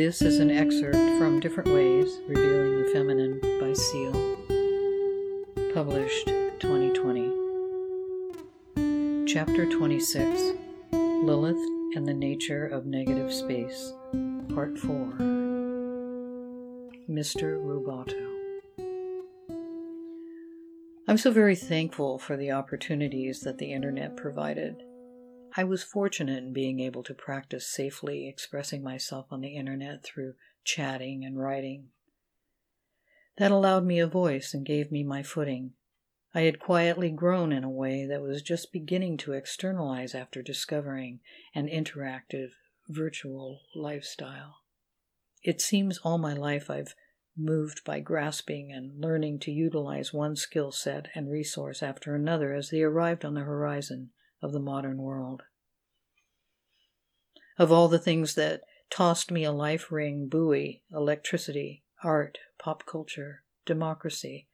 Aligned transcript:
This 0.00 0.22
is 0.22 0.38
an 0.38 0.50
excerpt 0.50 0.96
from 1.18 1.40
Different 1.40 1.74
Ways 1.74 2.20
Revealing 2.26 2.82
the 2.82 2.88
Feminine 2.90 3.38
by 3.60 3.74
Seal, 3.74 4.12
published 5.74 6.26
2020. 6.58 7.30
Chapter 9.26 9.66
26 9.66 10.52
Lilith 10.92 11.62
and 11.94 12.08
the 12.08 12.14
Nature 12.14 12.64
of 12.64 12.86
Negative 12.86 13.30
Space, 13.30 13.92
Part 14.54 14.78
4 14.78 14.88
Mr. 17.10 17.60
Rubato. 17.62 18.26
I'm 21.06 21.18
so 21.18 21.30
very 21.30 21.56
thankful 21.56 22.18
for 22.18 22.38
the 22.38 22.52
opportunities 22.52 23.40
that 23.40 23.58
the 23.58 23.70
internet 23.70 24.16
provided. 24.16 24.82
I 25.56 25.64
was 25.64 25.82
fortunate 25.82 26.38
in 26.38 26.52
being 26.52 26.78
able 26.78 27.02
to 27.02 27.14
practice 27.14 27.66
safely 27.66 28.28
expressing 28.28 28.84
myself 28.84 29.26
on 29.30 29.40
the 29.40 29.56
internet 29.56 30.04
through 30.04 30.34
chatting 30.62 31.24
and 31.24 31.38
writing. 31.38 31.88
That 33.36 33.50
allowed 33.50 33.84
me 33.84 33.98
a 33.98 34.06
voice 34.06 34.54
and 34.54 34.64
gave 34.64 34.92
me 34.92 35.02
my 35.02 35.22
footing. 35.22 35.72
I 36.32 36.42
had 36.42 36.60
quietly 36.60 37.10
grown 37.10 37.52
in 37.52 37.64
a 37.64 37.70
way 37.70 38.06
that 38.06 38.22
was 38.22 38.42
just 38.42 38.72
beginning 38.72 39.16
to 39.18 39.32
externalize 39.32 40.14
after 40.14 40.40
discovering 40.40 41.20
an 41.52 41.66
interactive 41.66 42.50
virtual 42.88 43.62
lifestyle. 43.74 44.58
It 45.42 45.60
seems 45.60 45.98
all 45.98 46.18
my 46.18 46.34
life 46.34 46.70
I've 46.70 46.94
moved 47.36 47.82
by 47.84 47.98
grasping 47.98 48.70
and 48.70 49.00
learning 49.00 49.40
to 49.40 49.50
utilize 49.50 50.12
one 50.12 50.36
skill 50.36 50.70
set 50.70 51.08
and 51.14 51.30
resource 51.30 51.82
after 51.82 52.14
another 52.14 52.54
as 52.54 52.70
they 52.70 52.82
arrived 52.82 53.24
on 53.24 53.34
the 53.34 53.40
horizon 53.40 54.10
of 54.42 54.52
the 54.52 54.60
modern 54.60 54.98
world. 54.98 55.42
Of 57.58 57.70
all 57.70 57.88
the 57.88 57.98
things 57.98 58.34
that 58.34 58.62
tossed 58.90 59.30
me 59.30 59.44
a 59.44 59.52
life 59.52 59.92
ring 59.92 60.28
buoy, 60.28 60.82
electricity, 60.92 61.84
art, 62.02 62.38
pop 62.58 62.86
culture, 62.86 63.44
democracy, 63.66 64.48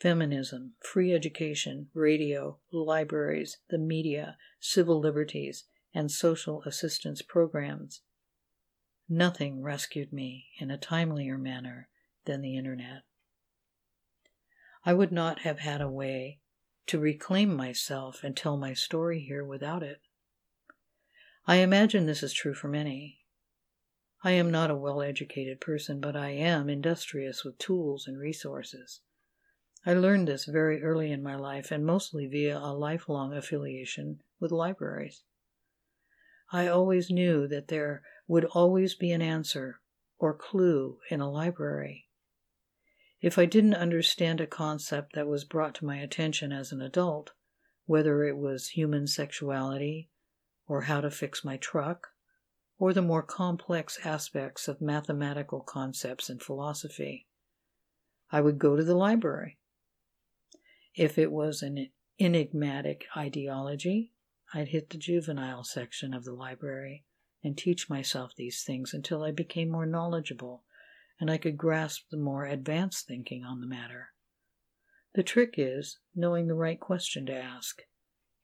feminism, 0.00 0.72
free 0.80 1.12
education, 1.12 1.88
radio, 1.94 2.58
libraries, 2.72 3.58
the 3.70 3.78
media, 3.78 4.36
civil 4.60 4.98
liberties, 4.98 5.64
and 5.94 6.10
social 6.10 6.62
assistance 6.64 7.22
programs. 7.22 8.00
Nothing 9.08 9.62
rescued 9.62 10.12
me 10.12 10.46
in 10.58 10.70
a 10.70 10.78
timelier 10.78 11.38
manner 11.38 11.88
than 12.24 12.40
the 12.40 12.56
internet. 12.56 13.02
I 14.84 14.94
would 14.94 15.12
not 15.12 15.40
have 15.40 15.60
had 15.60 15.80
a 15.80 15.88
way 15.88 16.40
to 16.86 16.98
reclaim 16.98 17.54
myself 17.54 18.22
and 18.22 18.36
tell 18.36 18.56
my 18.56 18.74
story 18.74 19.20
here 19.20 19.44
without 19.44 19.82
it. 19.82 20.00
I 21.46 21.56
imagine 21.56 22.06
this 22.06 22.22
is 22.22 22.32
true 22.32 22.54
for 22.54 22.68
many. 22.68 23.18
I 24.24 24.32
am 24.32 24.50
not 24.50 24.70
a 24.70 24.76
well 24.76 25.02
educated 25.02 25.60
person, 25.60 26.00
but 26.00 26.14
I 26.14 26.30
am 26.30 26.68
industrious 26.68 27.44
with 27.44 27.58
tools 27.58 28.06
and 28.06 28.18
resources. 28.18 29.00
I 29.84 29.94
learned 29.94 30.28
this 30.28 30.44
very 30.44 30.80
early 30.80 31.10
in 31.10 31.24
my 31.24 31.34
life 31.34 31.72
and 31.72 31.84
mostly 31.84 32.28
via 32.28 32.56
a 32.56 32.72
lifelong 32.72 33.32
affiliation 33.32 34.20
with 34.38 34.52
libraries. 34.52 35.24
I 36.52 36.68
always 36.68 37.10
knew 37.10 37.48
that 37.48 37.68
there 37.68 38.02
would 38.28 38.44
always 38.44 38.94
be 38.94 39.10
an 39.10 39.22
answer 39.22 39.80
or 40.18 40.34
clue 40.34 40.98
in 41.10 41.20
a 41.20 41.30
library. 41.30 42.06
If 43.22 43.38
I 43.38 43.46
didn't 43.46 43.74
understand 43.74 44.40
a 44.40 44.48
concept 44.48 45.14
that 45.14 45.28
was 45.28 45.44
brought 45.44 45.76
to 45.76 45.84
my 45.84 45.98
attention 45.98 46.50
as 46.50 46.72
an 46.72 46.82
adult, 46.82 47.30
whether 47.86 48.24
it 48.24 48.36
was 48.36 48.70
human 48.70 49.06
sexuality, 49.06 50.10
or 50.66 50.82
how 50.82 51.00
to 51.00 51.10
fix 51.10 51.44
my 51.44 51.56
truck, 51.56 52.08
or 52.80 52.92
the 52.92 53.00
more 53.00 53.22
complex 53.22 53.96
aspects 54.04 54.66
of 54.66 54.80
mathematical 54.80 55.60
concepts 55.60 56.28
and 56.28 56.42
philosophy, 56.42 57.28
I 58.32 58.40
would 58.40 58.58
go 58.58 58.74
to 58.74 58.82
the 58.82 58.96
library. 58.96 59.58
If 60.96 61.16
it 61.16 61.30
was 61.30 61.62
an 61.62 61.90
enigmatic 62.18 63.06
ideology, 63.16 64.10
I'd 64.52 64.68
hit 64.68 64.90
the 64.90 64.98
juvenile 64.98 65.62
section 65.62 66.12
of 66.12 66.24
the 66.24 66.34
library 66.34 67.04
and 67.44 67.56
teach 67.56 67.88
myself 67.88 68.34
these 68.34 68.64
things 68.64 68.92
until 68.92 69.22
I 69.22 69.30
became 69.30 69.70
more 69.70 69.86
knowledgeable 69.86 70.64
and 71.22 71.30
I 71.30 71.38
could 71.38 71.56
grasp 71.56 72.08
the 72.10 72.16
more 72.16 72.46
advanced 72.46 73.06
thinking 73.06 73.44
on 73.44 73.60
the 73.60 73.66
matter. 73.68 74.08
The 75.14 75.22
trick 75.22 75.54
is 75.56 76.00
knowing 76.16 76.48
the 76.48 76.54
right 76.56 76.80
question 76.80 77.26
to 77.26 77.32
ask 77.32 77.82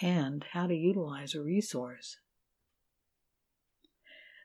and 0.00 0.42
how 0.52 0.68
to 0.68 0.74
utilize 0.74 1.34
a 1.34 1.42
resource. 1.42 2.16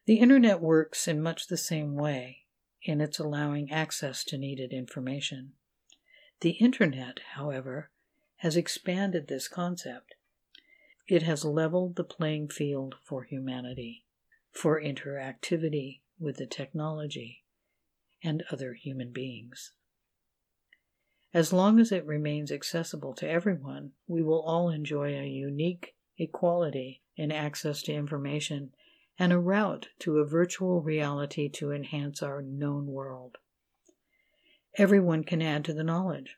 The 0.08 0.16
Internet 0.16 0.60
works 0.60 1.08
in 1.08 1.22
much 1.22 1.48
the 1.48 1.56
same 1.56 1.96
way 1.96 2.40
in 2.84 3.00
its 3.00 3.18
allowing 3.18 3.72
access 3.72 4.26
to 4.26 4.38
needed 4.38 4.74
information. 4.74 5.54
The 6.42 6.58
Internet, 6.60 7.22
however, 7.36 7.92
has 8.40 8.58
expanded 8.58 9.30
this 9.30 9.48
concept. 9.48 10.16
It 11.08 11.24
has 11.24 11.46
leveled 11.46 11.96
the 11.96 12.04
playing 12.04 12.50
field 12.50 12.96
for 13.06 13.24
humanity, 13.24 14.04
for 14.52 14.82
interactivity 14.82 16.02
with 16.20 16.36
the 16.36 16.46
technology, 16.46 17.46
and 18.24 18.44
other 18.52 18.74
human 18.74 19.12
beings. 19.12 19.74
As 21.34 21.54
long 21.54 21.80
as 21.80 21.92
it 21.92 22.06
remains 22.06 22.52
accessible 22.52 23.14
to 23.16 23.30
everyone, 23.30 23.92
we 24.08 24.24
will 24.24 24.42
all 24.42 24.70
enjoy 24.70 25.14
a 25.14 25.28
unique 25.28 25.96
equality 26.18 27.02
in 27.16 27.32
access 27.32 27.82
to 27.84 27.94
information 27.94 28.72
and 29.20 29.34
a 29.34 29.40
route 29.40 29.90
to 30.00 30.18
a 30.18 30.26
virtual 30.26 30.82
reality 30.82 31.50
to 31.50 31.72
enhance 31.72 32.24
our 32.24 32.42
known 32.42 32.88
world. 32.88 33.38
Everyone 34.78 35.24
can 35.24 35.42
add 35.42 35.66
to 35.66 35.74
the 35.74 35.84
knowledge. 35.84 36.38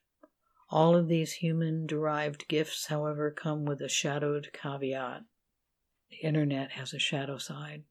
All 0.70 0.96
of 0.96 1.08
these 1.08 1.34
human 1.34 1.86
derived 1.86 2.48
gifts, 2.48 2.88
however, 2.88 3.32
come 3.32 3.66
with 3.66 3.82
a 3.82 3.90
shadowed 3.90 4.50
caveat. 4.54 5.24
The 6.10 6.18
internet 6.18 6.72
has 6.72 6.94
a 6.94 7.00
shadow 7.00 7.38
side. 7.38 7.84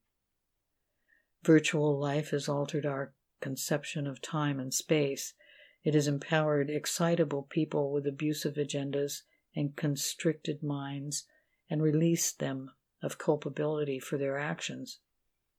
Virtual 1.43 1.97
life 1.99 2.31
has 2.31 2.49
altered 2.49 2.85
our 2.85 3.13
conception 3.41 4.07
of 4.07 4.21
time 4.21 4.59
and 4.59 4.73
space. 4.73 5.33
It 5.83 5.93
has 5.93 6.07
empowered 6.07 6.69
excitable 6.69 7.43
people 7.43 7.91
with 7.91 8.05
abusive 8.05 8.55
agendas 8.55 9.21
and 9.55 9.75
constricted 9.75 10.61
minds 10.61 11.25
and 11.69 11.81
released 11.81 12.39
them 12.39 12.71
of 13.01 13.17
culpability 13.17 13.99
for 13.99 14.17
their 14.17 14.37
actions. 14.37 14.99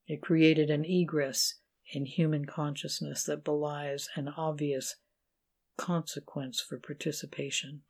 It 0.07 0.21
created 0.21 0.71
an 0.71 0.85
egress 0.85 1.55
in 1.93 2.07
human 2.07 2.45
consciousness 2.45 3.25
that 3.25 3.45
belies 3.45 4.09
an 4.17 4.29
obvious 4.29 4.97
consequence 5.77 6.61
for 6.61 6.79
participation. 6.79 7.83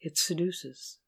It 0.00 0.18
seduces. 0.18 0.98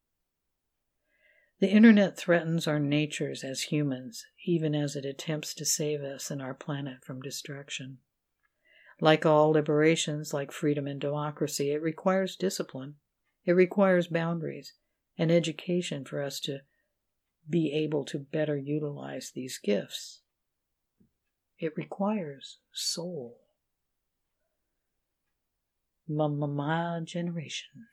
The 1.58 1.70
internet 1.70 2.18
threatens 2.18 2.66
our 2.66 2.78
natures 2.78 3.42
as 3.42 3.62
humans, 3.62 4.26
even 4.44 4.74
as 4.74 4.94
it 4.94 5.06
attempts 5.06 5.54
to 5.54 5.64
save 5.64 6.02
us 6.02 6.30
and 6.30 6.42
our 6.42 6.52
planet 6.52 7.02
from 7.02 7.22
destruction. 7.22 7.98
Like 9.00 9.24
all 9.24 9.52
liberations, 9.52 10.34
like 10.34 10.52
freedom 10.52 10.86
and 10.86 11.00
democracy, 11.00 11.70
it 11.70 11.80
requires 11.80 12.36
discipline. 12.36 12.96
It 13.46 13.52
requires 13.52 14.08
boundaries 14.08 14.74
and 15.16 15.32
education 15.32 16.04
for 16.04 16.22
us 16.22 16.40
to 16.40 16.60
be 17.48 17.72
able 17.72 18.04
to 18.06 18.18
better 18.18 18.56
utilize 18.56 19.30
these 19.34 19.58
gifts. 19.58 20.20
It 21.58 21.72
requires 21.76 22.58
soul. 22.72 23.38
My 26.06 27.00
generation. 27.04 27.86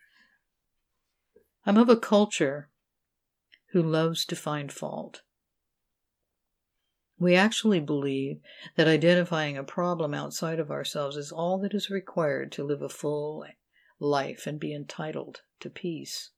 I'm 1.66 1.78
of 1.78 1.88
a 1.88 1.96
culture 1.96 2.69
who 3.73 3.81
loves 3.81 4.23
to 4.23 4.35
find 4.35 4.72
fault. 4.72 5.23
We 7.17 7.35
actually 7.35 7.79
believe 7.79 8.40
that 8.75 8.87
identifying 8.87 9.58
a 9.58 9.64
problem 9.64 10.14
outside 10.14 10.59
of 10.59 10.70
ourselves 10.70 11.17
is 11.17 11.31
all 11.31 11.58
that 11.59 11.73
is 11.73 11.90
required 11.90 12.52
to 12.52 12.64
live 12.64 12.84
a 12.84 12.90
full 12.90 13.46
life 13.99 14.46
and 14.46 14.59
be 14.59 14.75
entitled 14.75 15.41
to 15.59 15.72
peace. 15.72 16.29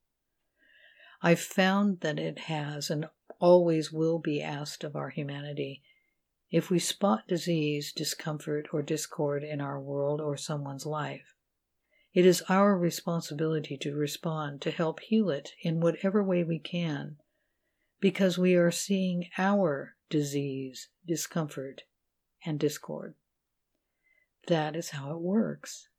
I've 1.22 1.42
found 1.42 2.00
that 2.00 2.20
it 2.20 2.40
has 2.40 2.90
and 2.90 3.10
always 3.40 3.92
will 3.92 4.20
be 4.20 4.42
asked 4.42 4.86
of 4.86 4.96
our 4.96 5.10
humanity 5.10 5.84
if 6.52 6.70
we 6.70 6.80
spot 6.80 7.28
disease, 7.28 7.92
discomfort, 7.92 8.68
or 8.72 8.82
discord 8.82 9.44
in 9.44 9.60
our 9.60 9.82
world 9.82 10.22
or 10.22 10.38
someone's 10.38 10.86
life. 10.86 11.36
It 12.14 12.26
is 12.26 12.44
our 12.48 12.78
responsibility 12.78 13.76
to 13.80 13.94
respond 13.94 14.62
to 14.62 14.72
help 14.72 15.02
heal 15.02 15.30
it 15.30 15.52
in 15.62 15.82
whatever 15.82 16.24
way 16.24 16.46
we 16.46 16.60
can 16.60 17.18
because 18.06 18.38
we 18.38 18.54
are 18.54 18.70
seeing 18.70 19.28
our 19.36 19.96
disease, 20.12 20.90
discomfort, 21.08 21.82
and 22.46 22.60
discord. 22.60 23.16
That 24.48 24.76
is 24.76 24.92
how 24.92 25.10
it 25.10 25.22
works. 25.22 25.90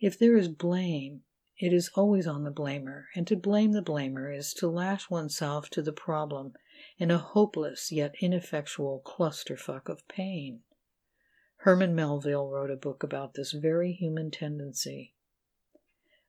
If 0.00 0.18
there 0.18 0.38
is 0.38 0.48
blame, 0.48 1.20
it 1.58 1.70
is 1.70 1.90
always 1.94 2.26
on 2.26 2.44
the 2.44 2.50
blamer, 2.50 3.08
and 3.14 3.26
to 3.26 3.36
blame 3.36 3.72
the 3.72 3.82
blamer 3.82 4.34
is 4.34 4.54
to 4.54 4.68
lash 4.70 5.10
oneself 5.10 5.68
to 5.72 5.82
the 5.82 5.92
problem 5.92 6.54
in 6.96 7.10
a 7.10 7.18
hopeless 7.18 7.92
yet 7.92 8.14
ineffectual 8.22 9.02
clusterfuck 9.04 9.90
of 9.90 10.08
pain. 10.08 10.60
Herman 11.56 11.94
Melville 11.94 12.48
wrote 12.48 12.70
a 12.70 12.76
book 12.76 13.02
about 13.02 13.34
this 13.34 13.52
very 13.52 13.92
human 13.92 14.30
tendency. 14.30 15.12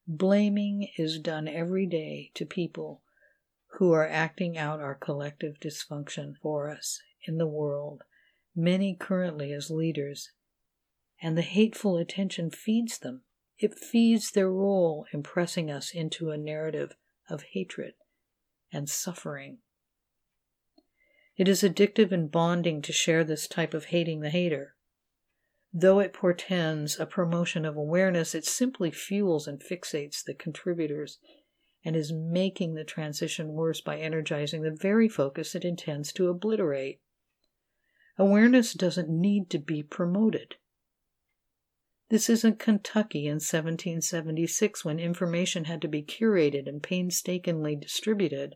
Blaming 0.05 0.89
is 0.97 1.19
done 1.19 1.47
every 1.47 1.85
day 1.85 2.31
to 2.33 2.45
people 2.45 3.02
who 3.77 3.91
are 3.91 4.07
acting 4.07 4.57
out 4.57 4.79
our 4.79 4.93
collective 4.93 5.59
dysfunction 5.59 6.33
for 6.41 6.69
us 6.69 6.99
in 7.27 7.37
the 7.37 7.47
world, 7.47 8.03
many 8.55 8.95
currently 8.95 9.51
as 9.51 9.71
leaders, 9.71 10.31
and 11.21 11.37
the 11.37 11.41
hateful 11.41 11.97
attention 11.97 12.51
feeds 12.51 12.99
them. 12.99 13.21
It 13.57 13.77
feeds 13.77 14.31
their 14.31 14.51
role 14.51 15.05
in 15.11 15.23
pressing 15.23 15.71
us 15.71 15.91
into 15.91 16.29
a 16.29 16.37
narrative 16.37 16.95
of 17.29 17.43
hatred 17.53 17.93
and 18.71 18.89
suffering. 18.89 19.59
It 21.35 21.47
is 21.47 21.63
addictive 21.63 22.11
and 22.11 22.31
bonding 22.31 22.81
to 22.83 22.93
share 22.93 23.23
this 23.23 23.47
type 23.47 23.73
of 23.73 23.85
hating 23.85 24.19
the 24.19 24.29
hater. 24.29 24.75
Though 25.73 25.99
it 25.99 26.13
portends 26.13 26.99
a 26.99 27.07
promotion 27.07 27.65
of 27.65 27.75
awareness, 27.75 28.35
it 28.35 28.45
simply 28.45 28.91
fuels 28.91 29.47
and 29.47 29.59
fixates 29.59 30.23
the 30.23 30.35
contributors 30.35 31.17
and 31.85 31.95
is 31.95 32.13
making 32.13 32.73
the 32.73 32.83
transition 32.83 33.53
worse 33.53 33.81
by 33.81 33.99
energizing 33.99 34.61
the 34.61 34.71
very 34.71 35.09
focus 35.09 35.55
it 35.55 35.65
intends 35.65 36.13
to 36.13 36.29
obliterate. 36.29 36.99
Awareness 38.17 38.73
doesn't 38.73 39.09
need 39.09 39.49
to 39.49 39.59
be 39.59 39.83
promoted. 39.83 40.55
This 42.09 42.29
isn't 42.29 42.59
Kentucky 42.59 43.25
in 43.25 43.35
1776 43.35 44.85
when 44.85 44.99
information 44.99 45.65
had 45.65 45.81
to 45.81 45.87
be 45.87 46.03
curated 46.03 46.67
and 46.67 46.83
painstakingly 46.83 47.75
distributed. 47.75 48.55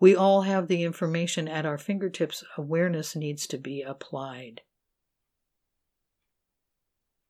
We 0.00 0.16
all 0.16 0.42
have 0.42 0.66
the 0.66 0.82
information 0.82 1.46
at 1.46 1.64
our 1.64 1.78
fingertips. 1.78 2.42
Awareness 2.56 3.14
needs 3.14 3.46
to 3.46 3.58
be 3.58 3.82
applied. 3.82 4.62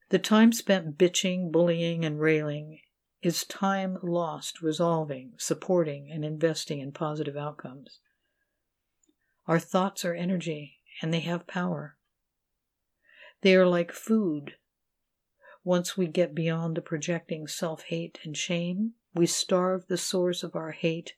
The 0.09 0.19
time 0.19 0.53
spent 0.53 0.97
bitching, 0.97 1.53
bullying, 1.53 2.05
and 2.05 2.21
railing 2.21 2.79
is 3.27 3.45
time 3.45 3.99
lost 4.03 4.63
resolving, 4.63 5.33
supporting, 5.37 6.11
and 6.11 6.25
investing 6.25 6.81
in 6.81 6.93
positive 6.93 7.37
outcomes. 7.37 8.01
Our 9.47 9.59
thoughts 9.59 10.05
are 10.05 10.15
energy, 10.15 10.79
and 11.03 11.13
they 11.13 11.21
have 11.21 11.47
power. 11.47 11.97
They 13.43 13.55
are 13.55 13.67
like 13.67 13.93
food 13.93 14.55
once 15.67 15.97
we 15.97 16.07
get 16.07 16.33
beyond 16.33 16.77
the 16.77 16.81
projecting 16.81 17.49
self 17.49 17.83
hate 17.83 18.21
and 18.23 18.37
shame, 18.37 18.93
we 19.15 19.27
starve 19.27 19.89
the 19.89 19.97
source 19.97 20.45
of 20.45 20.55
our 20.55 20.71
hate 20.71 21.15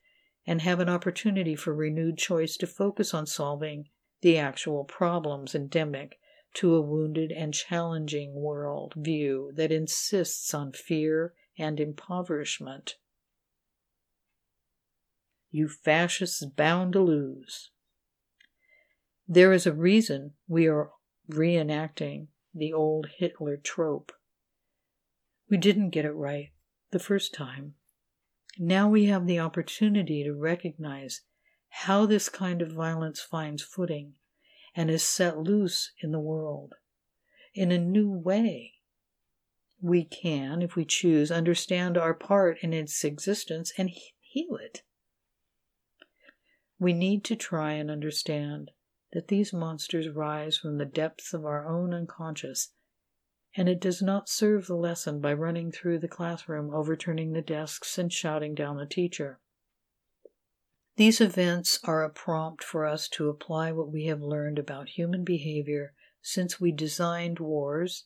and 0.47 0.63
have 0.63 0.81
an 0.81 0.89
opportunity 0.89 1.55
for 1.55 1.75
renewed 1.75 2.17
choice 2.17 2.57
to 2.57 2.67
focus 2.67 3.13
on 3.13 3.27
solving 3.27 3.91
the 4.23 4.39
actual 4.39 4.85
problems 4.85 5.55
endemic 5.55 6.19
to 6.55 6.75
a 6.75 6.81
wounded 6.81 7.31
and 7.31 7.53
challenging 7.53 8.33
world 8.33 8.95
view 8.97 9.53
that 9.55 9.71
insists 9.71 10.55
on 10.55 10.73
fear 10.73 11.35
and 11.59 11.81
impoverishment. 11.81 12.97
You 15.51 15.69
fascists 15.69 16.45
bound 16.45 16.93
to 16.93 17.01
lose. 17.01 17.71
There 19.27 19.53
is 19.53 19.67
a 19.67 19.73
reason 19.73 20.35
we 20.47 20.67
are 20.67 20.91
reenacting 21.31 22.29
the 22.55 22.73
old 22.73 23.09
Hitler 23.19 23.57
trope 23.57 24.13
we 25.49 25.57
didn't 25.57 25.91
get 25.91 26.05
it 26.05 26.13
right 26.13 26.51
the 26.91 26.99
first 26.99 27.33
time. 27.33 27.75
Now 28.59 28.89
we 28.89 29.07
have 29.07 29.27
the 29.27 29.39
opportunity 29.39 30.23
to 30.25 30.35
recognize 30.35 31.23
how 31.69 32.07
this 32.07 32.29
kind 32.29 32.61
of 32.61 32.73
violence 32.73 33.21
finds 33.21 33.63
footing 33.63 34.15
and 34.75 34.91
is 34.91 35.03
set 35.03 35.39
loose 35.39 35.93
in 36.03 36.13
the 36.13 36.21
world 36.21 36.75
in 37.55 37.73
a 37.73 37.79
new 37.79 38.11
way. 38.11 38.75
We 39.81 40.05
can, 40.05 40.63
if 40.63 40.75
we 40.77 40.85
choose, 40.85 41.31
understand 41.31 41.97
our 41.97 42.15
part 42.15 42.59
in 42.63 42.73
its 42.73 43.05
existence 43.05 43.73
and 43.79 43.91
heal 44.21 44.57
it. 44.57 44.83
We 46.79 46.93
need 46.93 47.25
to 47.25 47.37
try 47.37 47.73
and 47.73 47.91
understand 47.91 48.71
that 49.13 49.29
these 49.29 49.53
monsters 49.53 50.09
rise 50.09 50.59
from 50.59 50.79
the 50.79 50.85
depths 50.85 51.33
of 51.33 51.45
our 51.45 51.67
own 51.67 51.95
unconscious 51.95 52.73
and 53.57 53.69
it 53.69 53.81
does 53.81 54.03
not 54.03 54.29
serve 54.29 54.67
the 54.67 54.77
lesson 54.77 55.21
by 55.21 55.33
running 55.33 55.73
through 55.73 55.99
the 55.99 56.09
classroom, 56.09 56.73
overturning 56.73 57.33
the 57.33 57.43
desks, 57.43 57.99
and 57.99 58.13
shouting 58.13 58.55
down 58.55 58.77
the 58.77 58.87
teacher. 58.87 59.41
These 60.97 61.21
events 61.21 61.81
are 61.85 62.05
a 62.05 62.11
prompt 62.11 62.63
for 62.63 62.85
us 62.85 63.09
to 63.11 63.29
apply 63.29 63.73
what 63.73 63.91
we 63.91 64.07
have 64.07 64.21
learned 64.21 64.59
about 64.59 64.91
human 64.91 65.25
behavior 65.25 65.95
since 66.21 66.61
we 66.61 66.73
designed 66.73 67.39
wars, 67.39 68.05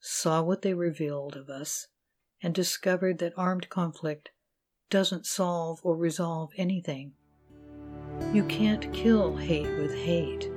saw 0.00 0.42
what 0.42 0.62
they 0.62 0.74
revealed 0.74 1.36
of 1.36 1.48
us, 1.48 1.88
and 2.42 2.54
discovered 2.54 3.18
that 3.18 3.32
armed 3.36 3.68
conflict 3.68 4.30
doesn't 4.90 5.26
solve 5.26 5.80
or 5.82 5.96
resolve 5.96 6.50
anything. 6.56 7.12
You 8.32 8.44
can't 8.44 8.92
kill 8.92 9.36
hate 9.36 9.70
with 9.78 9.94
hate. 9.94 10.50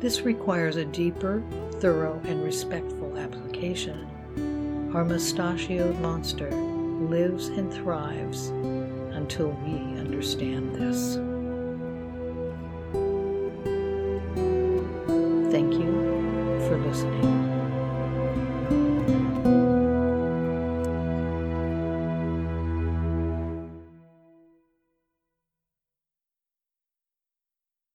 This 0.00 0.22
requires 0.22 0.76
a 0.76 0.84
deeper, 0.84 1.42
thorough, 1.80 2.20
and 2.24 2.42
respectful 2.42 3.18
application. 3.18 4.90
Our 4.94 5.04
mustachioed 5.04 5.98
monster 6.00 6.50
lives 6.50 7.48
and 7.48 7.72
thrives 7.72 8.48
until 9.14 9.48
we 9.48 9.98
understand 9.98 10.74
this. 10.74 11.16
Thank 15.52 15.74
you 15.74 15.92
for 16.68 16.78
listening. 16.78 17.57